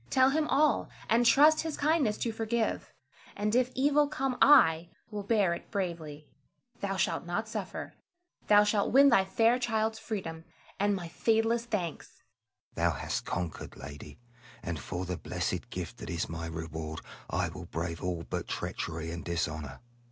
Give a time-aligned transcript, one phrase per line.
[0.09, 2.91] Tell him all, and trust his kindness to forgive;
[3.35, 6.27] and if evil come I will bear it bravely,
[6.79, 7.93] thou shalt not suffer.
[8.47, 10.43] Thou shalt win thy fair child's freedom,
[10.79, 12.23] and my fadeless thanks.
[12.73, 12.89] Selim.
[12.89, 14.17] Thou hast conquered, lady;
[14.63, 19.11] and for the blessed gift that is my reward, I will brave all but treachery
[19.11, 19.81] and dishonor.